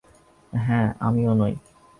[0.53, 1.53] হ্যাঁ, আমিও নই।